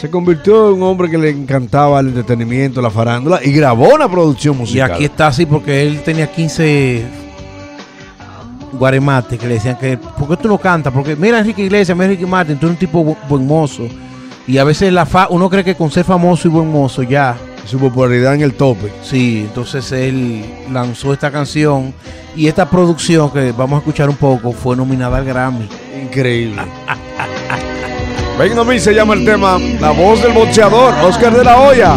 Se 0.00 0.08
convirtió 0.10 0.68
en 0.70 0.76
un 0.76 0.82
hombre 0.84 1.10
que 1.10 1.18
le 1.18 1.28
encantaba 1.30 2.00
el 2.00 2.08
entretenimiento, 2.08 2.80
la 2.80 2.90
farándula 2.90 3.40
y 3.44 3.52
grabó 3.52 3.94
una 3.94 4.08
producción 4.10 4.54
Y 4.56 4.58
musical. 4.60 4.92
aquí 4.92 5.04
está 5.04 5.26
así 5.26 5.44
porque 5.44 5.82
él 5.82 6.02
tenía 6.02 6.26
15 6.30 7.04
guaremates 8.72 9.38
que 9.38 9.46
le 9.46 9.54
decían 9.54 9.76
que, 9.76 9.98
¿por 9.98 10.28
qué 10.28 10.36
tú 10.42 10.48
no 10.48 10.56
cantas? 10.58 10.92
Porque 10.92 11.16
mira 11.16 11.38
Enrique 11.40 11.62
Iglesias, 11.64 11.96
mira 11.96 12.06
Enrique 12.06 12.26
Martin, 12.26 12.56
tú 12.56 12.66
eres 12.66 12.76
un 12.76 12.78
tipo 12.78 13.04
bu- 13.04 13.16
buen 13.28 13.46
mozo. 13.46 13.82
Y 14.46 14.56
a 14.58 14.64
veces 14.64 14.90
la 14.92 15.04
fa 15.04 15.26
uno 15.30 15.50
cree 15.50 15.62
que 15.64 15.74
con 15.74 15.90
ser 15.90 16.04
famoso 16.04 16.48
y 16.48 16.50
buen 16.50 16.70
mozo 16.70 17.02
ya. 17.02 17.36
Su 17.66 17.78
popularidad 17.78 18.34
en 18.34 18.40
el 18.40 18.54
tope. 18.54 18.90
Sí, 19.02 19.44
entonces 19.46 19.92
él 19.92 20.44
lanzó 20.72 21.12
esta 21.12 21.30
canción 21.30 21.92
y 22.34 22.46
esta 22.48 22.68
producción 22.68 23.30
que 23.30 23.52
vamos 23.52 23.76
a 23.76 23.78
escuchar 23.80 24.08
un 24.08 24.16
poco 24.16 24.50
fue 24.52 24.74
nominada 24.76 25.18
al 25.18 25.24
Grammy. 25.26 25.68
Increíble. 26.02 26.62
Ven 28.40 28.58
a 28.58 28.64
mí 28.64 28.80
se 28.80 28.94
llama 28.94 29.12
el 29.12 29.22
tema 29.22 29.58
La 29.82 29.90
voz 29.90 30.22
del 30.22 30.32
boxeador, 30.32 30.94
Oscar 31.04 31.36
de 31.36 31.44
la 31.44 31.60
Hoya. 31.60 31.96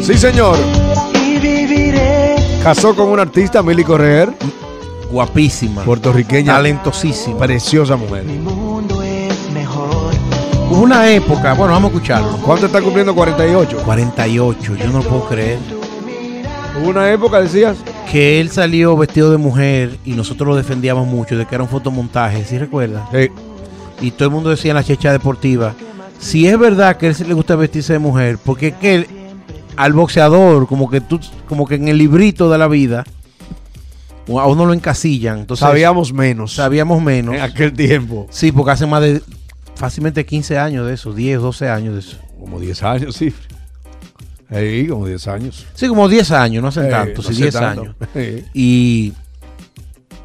Sí, 0.00 0.16
señor. 0.16 0.56
Casó 2.62 2.94
con 2.94 3.08
una 3.08 3.22
artista, 3.22 3.64
Milly 3.64 3.82
Correer, 3.82 4.32
Guapísima, 5.10 5.82
puertorriqueña, 5.82 6.54
talentosísima. 6.54 7.38
preciosa 7.38 7.96
mujer. 7.96 8.22
Hubo 10.70 10.82
una 10.82 11.10
época, 11.10 11.54
bueno, 11.54 11.72
vamos 11.72 11.90
a 11.90 11.94
escucharlo. 11.94 12.38
¿Cuánto 12.44 12.66
está 12.66 12.80
cumpliendo? 12.80 13.12
48. 13.12 13.78
48, 13.84 14.76
yo 14.76 14.86
no 14.86 14.98
lo 14.98 15.02
puedo 15.02 15.24
creer. 15.26 15.58
Hubo 16.80 16.90
una 16.90 17.10
época, 17.10 17.40
decías, 17.40 17.76
que 18.12 18.40
él 18.40 18.50
salió 18.50 18.96
vestido 18.96 19.32
de 19.32 19.36
mujer 19.36 19.98
y 20.04 20.12
nosotros 20.12 20.46
lo 20.46 20.54
defendíamos 20.54 21.08
mucho 21.08 21.36
de 21.36 21.44
que 21.44 21.56
era 21.56 21.64
un 21.64 21.70
fotomontaje, 21.70 22.44
¿sí 22.44 22.56
recuerdas? 22.56 23.02
Sí. 23.10 23.30
Y 24.00 24.10
todo 24.10 24.28
el 24.28 24.34
mundo 24.34 24.50
decía 24.50 24.72
en 24.72 24.76
la 24.76 24.84
checha 24.84 25.10
deportiva, 25.12 25.74
si 26.18 26.46
es 26.46 26.58
verdad 26.58 26.96
que 26.96 27.06
a 27.06 27.08
él 27.10 27.14
se 27.14 27.24
le 27.26 27.34
gusta 27.34 27.56
vestirse 27.56 27.92
de 27.94 27.98
mujer, 27.98 28.38
porque 28.44 28.68
es 28.68 28.74
que 28.74 28.94
él- 28.96 29.06
al 29.76 29.92
boxeador, 29.92 30.66
como 30.66 30.88
que 30.90 31.00
tú, 31.00 31.20
como 31.48 31.66
que 31.66 31.74
en 31.76 31.88
el 31.88 31.98
librito 31.98 32.50
de 32.50 32.58
la 32.58 32.68
vida, 32.68 33.04
a 34.28 34.46
uno 34.46 34.66
lo 34.66 34.72
encasillan. 34.72 35.40
Entonces, 35.40 35.60
Sabíamos 35.66 36.12
menos. 36.12 36.54
sabíamos 36.54 37.02
menos. 37.02 37.34
En 37.36 37.42
aquel 37.42 37.72
tiempo. 37.72 38.26
Sí, 38.30 38.52
porque 38.52 38.72
hace 38.72 38.86
más 38.86 39.02
de 39.02 39.22
fácilmente 39.76 40.24
15 40.26 40.58
años 40.58 40.86
de 40.86 40.94
eso, 40.94 41.12
10, 41.12 41.40
12 41.40 41.68
años 41.68 41.94
de 41.94 42.00
eso. 42.00 42.16
Como 42.40 42.58
10 42.58 42.82
años, 42.82 43.14
sí. 43.16 43.32
Sí, 44.50 44.86
como 44.88 45.06
10 45.06 45.26
años. 45.28 45.66
Sí, 45.74 45.88
como 45.88 46.08
10 46.08 46.30
años, 46.30 46.62
no 46.62 46.68
hace 46.68 46.86
Eh, 46.86 46.90
tanto, 46.90 47.22
no 47.22 47.28
sí, 47.28 47.32
hace 47.34 47.42
10 47.42 47.54
tanto. 47.54 47.82
años. 47.82 47.94
Y 48.54 49.12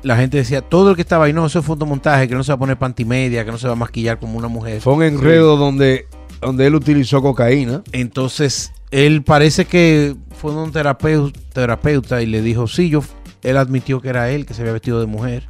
la 0.03 0.15
gente 0.17 0.37
decía, 0.37 0.61
todo 0.61 0.91
el 0.91 0.95
que 0.95 1.01
estaba 1.01 1.25
ahí, 1.25 1.33
no, 1.33 1.45
eso 1.45 1.59
es 1.59 1.65
fotomontaje, 1.65 2.27
que 2.27 2.35
no 2.35 2.43
se 2.43 2.51
va 2.51 2.55
a 2.55 2.59
poner 2.59 2.77
pantimedia, 2.77 3.45
que 3.45 3.51
no 3.51 3.57
se 3.57 3.67
va 3.67 3.73
a 3.73 3.77
maquillar 3.77 4.19
como 4.19 4.37
una 4.37 4.47
mujer. 4.47 4.81
Fue 4.81 4.93
un 4.93 5.03
enredo 5.03 5.57
donde, 5.57 6.07
donde 6.41 6.67
él 6.67 6.75
utilizó 6.75 7.21
cocaína. 7.21 7.83
Entonces, 7.91 8.71
él 8.89 9.23
parece 9.23 9.65
que 9.65 10.15
fue 10.35 10.53
un 10.53 10.71
terapeuta, 10.71 11.39
terapeuta 11.53 12.21
y 12.21 12.25
le 12.25 12.41
dijo, 12.41 12.67
sí, 12.67 12.89
yo, 12.89 13.03
él 13.43 13.57
admitió 13.57 14.01
que 14.01 14.09
era 14.09 14.29
él, 14.31 14.45
que 14.45 14.53
se 14.53 14.61
había 14.61 14.73
vestido 14.73 14.99
de 14.99 15.05
mujer. 15.05 15.47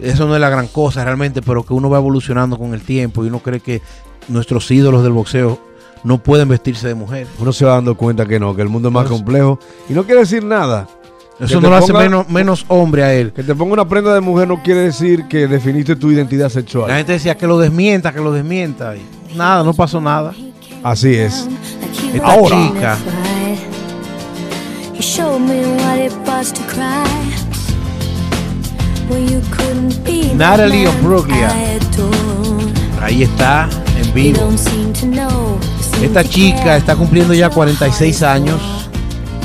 Eso 0.00 0.26
no 0.26 0.34
es 0.34 0.40
la 0.40 0.48
gran 0.48 0.66
cosa 0.66 1.04
realmente, 1.04 1.42
pero 1.42 1.64
que 1.64 1.74
uno 1.74 1.90
va 1.90 1.98
evolucionando 1.98 2.58
con 2.58 2.72
el 2.72 2.80
tiempo 2.80 3.24
y 3.24 3.28
uno 3.28 3.40
cree 3.40 3.60
que 3.60 3.82
nuestros 4.28 4.70
ídolos 4.70 5.02
del 5.02 5.12
boxeo 5.12 5.60
no 6.04 6.22
pueden 6.22 6.48
vestirse 6.48 6.88
de 6.88 6.94
mujer. 6.94 7.26
Uno 7.38 7.52
se 7.52 7.66
va 7.66 7.74
dando 7.74 7.96
cuenta 7.96 8.26
que 8.26 8.40
no, 8.40 8.56
que 8.56 8.62
el 8.62 8.68
mundo 8.68 8.88
es 8.88 8.94
más 8.94 9.08
complejo. 9.08 9.58
Y 9.88 9.92
no 9.92 10.04
quiere 10.04 10.20
decir 10.20 10.42
nada. 10.42 10.88
Eso 11.40 11.60
no 11.60 11.70
lo 11.70 11.76
hace 11.76 11.92
ponga- 11.92 12.02
menos, 12.02 12.28
menos 12.28 12.64
hombre 12.68 13.02
a 13.04 13.14
él. 13.14 13.32
Que 13.32 13.42
te 13.42 13.54
ponga 13.54 13.72
una 13.72 13.88
prenda 13.88 14.12
de 14.14 14.20
mujer 14.20 14.46
no 14.48 14.62
quiere 14.62 14.80
decir 14.80 15.26
que 15.28 15.46
definiste 15.48 15.96
tu 15.96 16.10
identidad 16.10 16.44
La 16.44 16.50
sexual. 16.50 16.90
gente 16.92 17.12
decía 17.12 17.36
que 17.36 17.46
lo 17.46 17.58
desmienta, 17.58 18.12
que 18.12 18.20
lo 18.20 18.30
desmienta. 18.32 18.94
Y 18.96 19.36
nada, 19.36 19.62
no 19.64 19.72
pasó 19.72 20.00
nada. 20.00 20.32
Así 20.82 21.14
es. 21.14 21.48
Esta 22.14 22.26
Ahora. 22.26 22.56
chica, 22.56 22.96
Natalie 30.36 30.86
adored. 30.86 31.34
ahí 33.02 33.22
está, 33.22 33.68
en 33.98 34.14
vivo. 34.14 34.48
Esta 36.02 36.24
chica 36.24 36.76
está 36.76 36.94
cumpliendo 36.96 37.34
ya 37.34 37.50
46 37.50 38.22
años. 38.22 38.60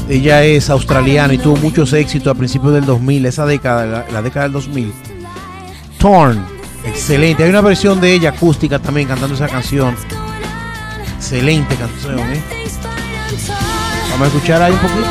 Ella 0.07 0.43
es 0.43 0.69
australiana 0.69 1.33
y 1.33 1.37
tuvo 1.39 1.55
muchos 1.57 1.91
éxitos 1.93 2.31
a 2.31 2.35
principios 2.37 2.73
del 2.73 2.85
2000, 2.85 3.25
esa 3.25 3.45
década, 3.45 3.85
la, 3.85 4.05
la 4.11 4.21
década 4.21 4.43
del 4.43 4.53
2000. 4.53 4.93
Torn, 5.97 6.45
excelente. 6.85 7.43
Hay 7.43 7.49
una 7.49 7.61
versión 7.61 7.99
de 7.99 8.13
ella 8.13 8.29
acústica 8.29 8.77
también 8.77 9.07
cantando 9.07 9.35
esa 9.35 9.47
canción. 9.47 9.95
Excelente 11.15 11.75
canción, 11.75 12.19
¿eh? 12.19 12.41
Vamos 14.11 14.25
a 14.25 14.27
escuchar 14.27 14.61
ahí 14.61 14.73
un 14.73 14.79
poquito. 14.79 15.07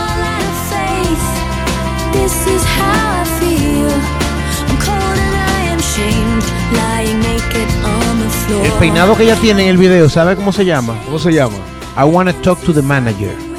El 8.65 8.73
peinado 8.73 9.17
que 9.17 9.25
ella 9.25 9.37
tiene 9.37 9.65
en 9.65 9.69
el 9.71 9.77
video, 9.77 10.09
¿sabe 10.09 10.37
cómo 10.37 10.53
se 10.53 10.65
llama? 10.65 10.95
¿Cómo 11.05 11.19
se 11.19 11.33
llama? 11.33 11.57
I 11.97 12.05
wanna 12.05 12.33
talk 12.43 12.61
to 12.63 12.73
the 12.73 12.83
manager. 12.83 13.54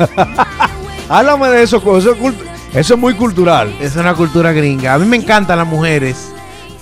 Háblame 1.08 1.48
de 1.48 1.62
eso, 1.62 1.76
eso 1.98 2.12
es, 2.12 2.18
cult- 2.18 2.38
eso 2.74 2.94
es 2.94 3.00
muy 3.00 3.14
cultural. 3.14 3.74
Es 3.80 3.96
una 3.96 4.14
cultura 4.14 4.52
gringa. 4.52 4.94
A 4.94 4.98
mí 4.98 5.06
me 5.06 5.16
encantan 5.16 5.58
las 5.58 5.66
mujeres 5.66 6.30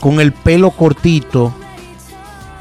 con 0.01 0.21
el 0.21 0.33
pelo 0.33 0.71
cortito. 0.71 1.53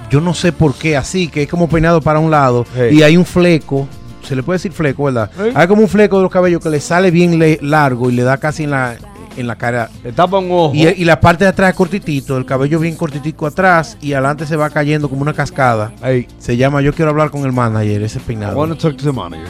Yo 0.10 0.22
no 0.22 0.34
sé 0.34 0.54
por 0.54 0.74
qué, 0.76 0.96
así 0.96 1.28
que 1.28 1.44
es 1.44 1.50
como 1.50 1.68
peinado 1.68 2.00
para 2.02 2.20
un 2.20 2.32
lado 2.32 2.66
y 2.92 3.02
hay 3.04 3.18
un 3.18 3.26
fleco. 3.26 3.88
Se 4.24 4.36
le 4.36 4.44
puede 4.44 4.56
decir 4.58 4.72
fleco, 4.72 5.04
¿verdad? 5.06 5.30
Hay 5.56 5.68
como 5.68 5.82
un 5.82 5.88
fleco 5.90 6.18
de 6.18 6.24
los 6.24 6.32
cabellos 6.32 6.62
que 6.64 6.70
le 6.70 6.80
sale 6.80 7.12
bien 7.12 7.38
le- 7.40 7.60
largo 7.62 8.10
y 8.10 8.14
le 8.14 8.24
da 8.24 8.38
casi 8.38 8.64
en 8.64 8.72
la, 8.72 8.96
en 9.36 9.48
la 9.48 9.56
cara. 9.58 9.90
Te 10.04 10.12
tapa 10.14 10.38
un 10.40 10.50
ojo. 10.52 10.72
Y, 10.74 10.88
y 10.88 11.04
la 11.06 11.20
parte 11.20 11.44
de 11.44 11.50
atrás 11.50 11.72
es 11.72 11.76
cortitito, 11.76 12.38
el 12.38 12.46
cabello 12.46 12.80
bien 12.80 12.96
cortitico 12.96 13.46
atrás 13.46 13.98
y 14.02 14.14
adelante 14.14 14.46
se 14.46 14.56
va 14.56 14.70
cayendo 14.70 15.10
como 15.10 15.22
una 15.22 15.34
cascada. 15.34 15.92
Hey, 16.02 16.28
Se 16.40 16.56
llama 16.56 16.82
Yo 16.82 16.94
quiero 16.94 17.12
hablar 17.12 17.30
con 17.30 17.44
el 17.46 17.52
manager, 17.52 18.02
ese 18.04 18.20
I 18.20 18.22
peinado. 18.22 18.58
wanna 18.58 18.76
talk 18.78 18.96
to 18.98 19.04
the 19.06 19.12
manager. 19.14 19.48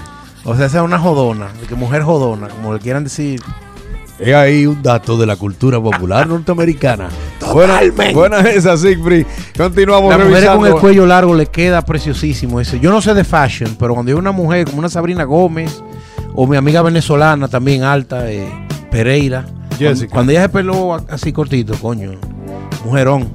O 0.47 0.55
sea, 0.55 0.65
esa 0.67 0.77
es 0.77 0.83
una 0.85 0.97
jodona, 0.97 1.49
de 1.59 1.67
que 1.67 1.75
mujer 1.75 2.03
jodona, 2.03 2.47
como 2.47 2.73
le 2.73 2.79
quieran 2.79 3.03
decir. 3.03 3.41
Es 4.17 4.33
ahí 4.33 4.65
un 4.65 4.81
dato 4.81 5.17
de 5.17 5.25
la 5.25 5.35
cultura 5.35 5.81
popular 5.81 6.25
norteamericana. 6.25 7.09
Buena, 7.53 7.81
buena 8.13 8.39
esa, 8.39 8.77
Siegfried. 8.77 9.25
Continuamos 9.57 10.09
La 10.09 10.17
mujer 10.17 10.35
revisando. 10.35 10.59
con 10.59 10.67
el 10.67 10.75
cuello 10.75 11.05
largo 11.05 11.35
le 11.35 11.47
queda 11.47 11.81
preciosísimo 11.81 12.61
ese. 12.61 12.79
Yo 12.79 12.91
no 12.91 13.01
sé 13.01 13.13
de 13.13 13.25
fashion, 13.25 13.75
pero 13.77 13.93
cuando 13.93 14.13
hay 14.13 14.17
una 14.17 14.31
mujer 14.31 14.67
como 14.67 14.79
una 14.79 14.87
Sabrina 14.87 15.25
Gómez 15.25 15.83
o 16.33 16.47
mi 16.47 16.55
amiga 16.55 16.81
venezolana 16.81 17.49
también 17.49 17.83
alta, 17.83 18.31
eh, 18.31 18.47
Pereira. 18.89 19.45
Jessica. 19.77 20.13
Cuando, 20.13 20.31
ella 20.31 20.43
se 20.43 20.49
peló 20.49 20.93
así 21.09 21.33
cortito, 21.33 21.73
coño, 21.75 22.11
mujerón. 22.85 23.27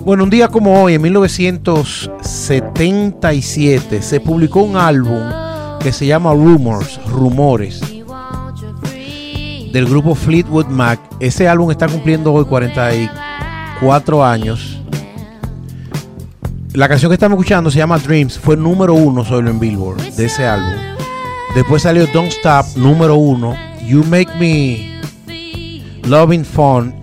Bueno, 0.00 0.24
un 0.24 0.30
día 0.30 0.48
como 0.48 0.82
hoy, 0.82 0.94
en 0.94 1.02
1977, 1.02 4.00
se 4.00 4.20
publicó 4.20 4.62
un 4.62 4.78
álbum 4.78 5.47
que 5.80 5.92
se 5.92 6.06
llama 6.06 6.32
Rumors, 6.32 7.00
Rumores, 7.06 7.80
del 9.72 9.86
grupo 9.86 10.14
Fleetwood 10.14 10.66
Mac. 10.66 11.00
Ese 11.20 11.48
álbum 11.48 11.70
está 11.70 11.86
cumpliendo 11.88 12.32
hoy 12.32 12.44
44 12.44 14.24
años. 14.24 14.80
La 16.74 16.88
canción 16.88 17.10
que 17.10 17.14
estamos 17.14 17.36
escuchando 17.36 17.70
se 17.70 17.78
llama 17.78 17.98
Dreams, 17.98 18.38
fue 18.38 18.56
número 18.56 18.94
uno 18.94 19.24
solo 19.24 19.50
en 19.50 19.58
Billboard 19.58 20.00
de 20.14 20.26
ese 20.26 20.46
álbum. 20.46 20.74
Después 21.54 21.82
salió 21.82 22.06
Don't 22.12 22.28
Stop, 22.28 22.76
número 22.76 23.16
uno. 23.16 23.56
You 23.86 24.04
Make 24.04 24.28
Me 24.38 25.00
Loving 26.08 26.44
Fun 26.44 26.94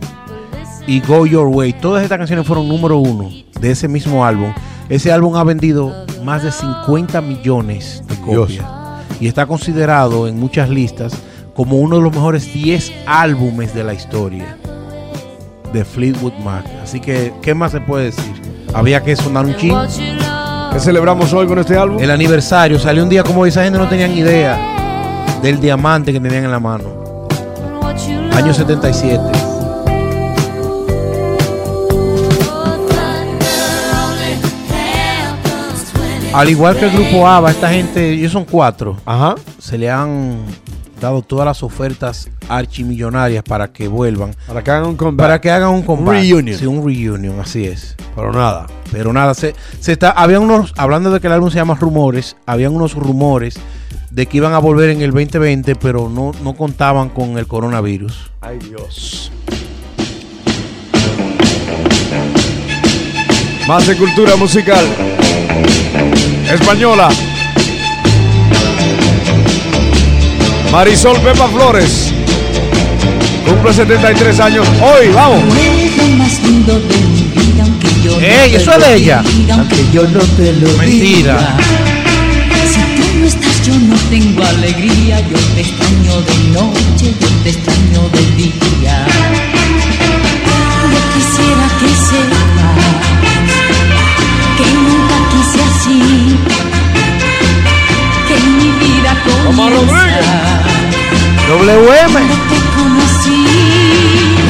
y 0.87 1.01
Go 1.01 1.25
Your 1.25 1.47
Way. 1.47 1.73
Todas 1.73 2.03
estas 2.03 2.17
canciones 2.17 2.45
fueron 2.45 2.69
número 2.69 2.97
uno 2.97 3.29
de 3.59 3.71
ese 3.71 3.87
mismo 3.87 4.23
álbum. 4.23 4.53
Ese 4.87 5.11
álbum 5.11 5.35
ha 5.35 5.43
vendido 5.43 6.05
más 6.23 6.43
de 6.43 6.51
50 6.51 7.21
millones 7.21 8.03
Dios. 8.25 8.47
copias 8.47 8.85
y 9.19 9.27
está 9.27 9.45
considerado 9.45 10.27
en 10.27 10.39
muchas 10.39 10.69
listas 10.69 11.13
como 11.55 11.77
uno 11.77 11.97
de 11.97 12.01
los 12.03 12.13
mejores 12.13 12.53
10 12.53 12.91
álbumes 13.05 13.73
de 13.73 13.83
la 13.83 13.93
historia 13.93 14.57
de 15.71 15.85
Fleetwood 15.85 16.33
Mac. 16.43 16.65
Así 16.83 16.99
que, 16.99 17.33
¿qué 17.41 17.53
más 17.53 17.71
se 17.71 17.81
puede 17.81 18.05
decir? 18.05 18.33
Había 18.73 19.03
que 19.03 19.15
sonar 19.15 19.45
un 19.45 19.55
chingo. 19.55 19.81
¿Qué 20.73 20.79
celebramos 20.79 21.31
hoy 21.33 21.47
con 21.47 21.59
este 21.59 21.77
álbum? 21.77 22.01
El 22.01 22.11
aniversario 22.11 22.77
salió 22.77 23.03
un 23.03 23.09
día 23.09 23.23
como 23.23 23.45
esa 23.45 23.63
gente 23.63 23.79
no 23.79 23.87
tenían 23.87 24.11
idea 24.11 25.37
del 25.41 25.59
diamante 25.59 26.11
que 26.11 26.19
tenían 26.19 26.45
en 26.45 26.51
la 26.51 26.59
mano. 26.59 27.27
Año 28.33 28.53
77. 28.53 29.44
Al 36.35 36.49
igual 36.49 36.77
que 36.77 36.85
el 36.85 36.91
grupo 36.91 37.27
ABBA, 37.27 37.51
esta 37.51 37.69
gente, 37.69 38.11
ellos 38.11 38.31
son 38.31 38.43
cuatro, 38.45 38.97
Ajá. 39.05 39.35
se 39.57 39.77
le 39.77 39.89
han 39.89 40.39
dado 40.99 41.21
todas 41.21 41.45
las 41.45 41.63
ofertas 41.63 42.29
archimillonarias 42.49 43.43
para 43.43 43.71
que 43.71 43.87
vuelvan, 43.87 44.35
Para 44.47 44.63
que 44.63 44.71
hagan 44.71 44.85
un 44.89 44.95
comeback. 44.97 45.17
para 45.25 45.41
que 45.41 45.49
hagan 45.51 45.69
un 45.69 46.05
reunion. 46.05 46.57
Sí, 46.57 46.65
un 46.65 46.85
reunion, 46.85 47.39
así 47.39 47.65
es. 47.65 47.95
Pero 48.15 48.33
nada. 48.33 48.67
Pero 48.91 49.13
nada, 49.13 49.33
se, 49.33 49.55
se 49.79 49.93
está, 49.93 50.11
habían 50.11 50.41
unos, 50.41 50.73
hablando 50.77 51.09
de 51.11 51.19
que 51.21 51.27
el 51.27 51.33
álbum 51.33 51.49
se 51.49 51.55
llama 51.57 51.75
Rumores, 51.75 52.35
habían 52.45 52.75
unos 52.75 52.93
rumores 52.95 53.55
de 54.11 54.25
que 54.25 54.37
iban 54.37 54.53
a 54.53 54.59
volver 54.59 54.89
en 54.89 55.01
el 55.01 55.11
2020, 55.11 55.75
pero 55.75 56.09
no, 56.09 56.31
no 56.43 56.53
contaban 56.53 57.09
con 57.09 57.37
el 57.37 57.47
coronavirus. 57.47 58.31
Ay, 58.41 58.59
Dios. 58.59 59.31
Más 63.67 63.87
de 63.87 63.95
cultura 63.95 64.35
musical. 64.35 64.85
Española. 66.51 67.09
Marisol 70.71 71.17
Pepa 71.19 71.47
Flores. 71.47 72.13
Cumple 73.47 73.73
73 73.73 74.39
años. 74.39 74.67
Hoy, 74.81 75.09
vamos. 75.13 75.43
¡Ey, 78.21 78.55
eso 78.55 78.71
es 78.71 78.79
de 78.87 78.95
ella! 78.95 79.23
Aunque 79.51 79.77
yo 79.91 80.03
no 80.07 80.19
te 80.19 80.53
lo 80.53 80.67
Mentira. 80.77 81.37
diga. 81.37 81.57
Si 82.71 82.79
tú 82.95 83.19
no 83.19 83.27
estás, 83.27 83.65
yo 83.65 83.73
no 83.73 83.95
tengo 84.09 84.43
alegría. 84.43 85.19
Yo 85.21 85.37
te 85.55 85.61
extraño 85.61 86.21
de 86.21 86.37
noche, 86.53 87.13
yo 87.19 87.27
te 87.43 87.49
extraño 87.49 88.09
de 88.13 88.31
día. 88.35 89.07
Yo 90.91 90.99
quisiera 91.13 91.67
que 91.79 91.87
sepas 91.87 92.54
así. 95.61 96.37
Que 98.27 98.35
mi 98.49 98.71
vida 98.79 99.15
comienza 99.23 100.45
WM. 101.47 102.19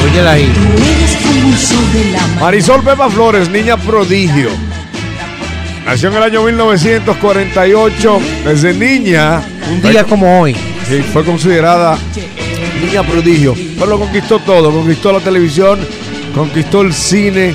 Síguela 0.06 0.32
ahí. 0.32 0.50
Tú 0.54 0.82
eres 0.82 1.16
como 1.16 1.48
un 1.48 1.56
sol 1.58 1.92
de 1.92 2.04
la 2.10 2.20
mañana. 2.20 2.40
Marisol 2.40 2.82
Pepa 2.82 3.10
Flores, 3.10 3.50
niña 3.50 3.76
prodigio. 3.76 4.48
Nació 5.84 6.08
en 6.08 6.16
el 6.16 6.22
año 6.22 6.42
1948. 6.42 8.20
Desde 8.44 8.72
niña 8.72 9.42
Un 9.70 9.82
día 9.82 10.04
como 10.04 10.40
hoy. 10.40 10.56
sí, 10.88 11.02
fue 11.12 11.24
considerada 11.24 11.98
niña 12.80 13.02
prodigio. 13.02 13.54
Pero 13.54 13.86
lo 13.86 13.98
conquistó 13.98 14.38
todo. 14.38 14.72
Conquistó 14.72 15.12
la 15.12 15.20
televisión, 15.20 15.78
conquistó 16.34 16.80
el 16.82 16.94
cine. 16.94 17.54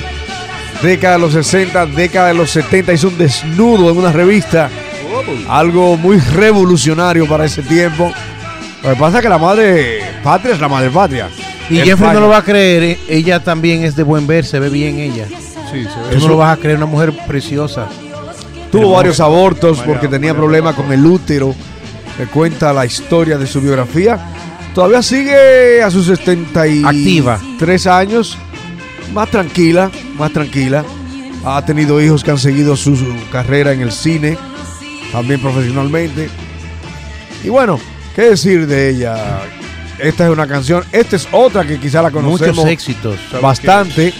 Década 0.82 1.14
de 1.14 1.20
los 1.20 1.32
60, 1.32 1.86
década 1.86 2.28
de 2.28 2.34
los 2.34 2.50
70. 2.50 2.92
Hizo 2.92 3.08
un 3.08 3.18
desnudo 3.18 3.90
en 3.90 3.98
una 3.98 4.10
revista. 4.12 4.68
Algo 5.48 5.96
muy 5.96 6.18
revolucionario 6.18 7.26
para 7.26 7.44
ese 7.44 7.62
tiempo. 7.62 8.10
Lo 8.82 8.90
que 8.90 8.96
pasa 8.96 9.18
es 9.18 9.22
que 9.22 9.28
la 9.28 9.38
madre 9.38 10.00
patria 10.24 10.54
es 10.54 10.60
la 10.60 10.68
madre 10.68 10.90
patria. 10.90 11.28
Y 11.70 11.76
Jeffrey 11.76 12.10
no 12.12 12.20
lo 12.20 12.28
va 12.28 12.38
a 12.38 12.42
creer, 12.44 12.82
eh, 12.82 12.98
ella 13.08 13.38
también 13.42 13.84
es 13.84 13.94
de 13.94 14.02
buen 14.02 14.26
ver, 14.26 14.44
se 14.44 14.58
ve 14.58 14.68
bien 14.68 14.98
ella. 14.98 15.26
Sí, 15.70 15.84
se 15.84 16.00
ve. 16.10 16.16
Tú 16.16 16.20
no 16.20 16.28
lo 16.28 16.36
vas 16.38 16.58
a 16.58 16.60
creer, 16.60 16.76
una 16.76 16.86
mujer 16.86 17.12
preciosa. 17.26 17.86
Tuvo 18.72 18.90
varios 18.92 19.20
abortos 19.20 19.78
María- 19.78 19.92
porque 19.92 20.08
tenía 20.08 20.32
María 20.32 20.40
problemas 20.40 20.74
con 20.74 20.92
el 20.92 21.04
útero. 21.06 21.54
Que 22.16 22.26
cuenta 22.26 22.72
la 22.74 22.84
historia 22.84 23.38
de 23.38 23.46
su 23.46 23.60
biografía. 23.60 24.18
Todavía 24.74 25.00
sigue 25.02 25.82
a 25.82 25.90
sus 25.90 26.06
73 26.06 26.84
Activa. 26.84 27.98
años. 27.98 28.36
Más 29.14 29.30
tranquila, 29.30 29.90
más 30.14 30.32
tranquila. 30.32 30.84
Ha 31.44 31.64
tenido 31.64 32.00
hijos 32.00 32.22
que 32.22 32.30
han 32.30 32.38
seguido 32.38 32.76
su, 32.76 32.96
su 32.96 33.06
carrera 33.30 33.72
en 33.72 33.80
el 33.80 33.90
cine, 33.92 34.38
también 35.10 35.40
profesionalmente. 35.40 36.28
Y 37.42 37.48
bueno, 37.48 37.80
¿qué 38.14 38.22
decir 38.22 38.66
de 38.66 38.90
ella? 38.90 39.40
Esta 39.98 40.24
es 40.24 40.30
una 40.30 40.46
canción, 40.46 40.84
esta 40.92 41.16
es 41.16 41.28
otra 41.32 41.64
que 41.64 41.78
quizá 41.78 42.00
la 42.02 42.10
conocemos 42.10 42.56
Muchos 42.56 42.70
éxitos. 42.70 43.16
bastante. 43.40 44.12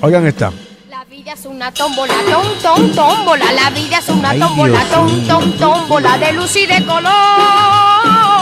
Oigan 0.00 0.26
esta. 0.26 0.52
La 0.90 1.04
vida 1.04 1.32
es 1.34 1.44
una 1.46 1.72
tómbola, 1.72 2.14
tom, 2.30 2.46
tom, 2.62 2.92
tómbola. 2.92 3.52
La 3.52 3.70
vida 3.70 3.98
es 3.98 4.08
una 4.08 4.30
Ay, 4.30 4.40
tómbola, 4.40 4.84
tom, 4.92 5.26
tom, 5.28 5.52
tómbola. 5.58 6.18
De 6.18 6.32
luz 6.32 6.56
y 6.56 6.66
de 6.66 6.84
color. 6.84 8.41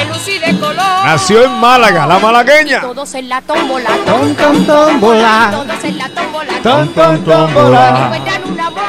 De 0.00 0.06
luz 0.06 0.28
y 0.28 0.38
de 0.38 0.58
color. 0.58 1.04
Nació 1.04 1.44
en 1.44 1.52
Málaga, 1.60 2.06
la 2.06 2.18
malagueña. 2.18 2.80
Todos 2.80 3.14
en 3.14 3.28
la 3.28 3.42
tómbola, 3.42 3.90
tom, 4.06 4.34
tom, 4.34 4.66
tómbola. 4.66 5.50
Todos 5.52 5.84
en 5.84 5.98
la 5.98 6.08
tómbola, 6.08 6.52
Tom, 6.62 6.88
tom, 6.88 7.24
tómbola. 7.24 8.04
Encuentran 8.06 8.52
un 8.52 8.60
amor. 8.60 8.82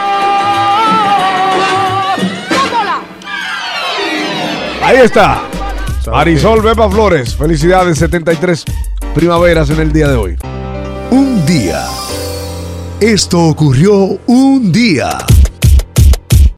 Tómbola. 2.50 3.00
Ahí 4.84 4.98
está. 4.98 5.42
Marisol 6.10 6.62
Bepa 6.62 6.90
Flores. 6.90 7.36
Felicidades, 7.36 7.98
73 7.98 8.64
primaveras 9.14 9.70
en 9.70 9.80
el 9.80 9.92
día 9.92 10.08
de 10.08 10.16
hoy. 10.16 10.38
Un 11.10 11.46
día. 11.46 11.86
Esto 13.00 13.40
ocurrió 13.48 14.20
un 14.28 14.72
día. 14.72 15.18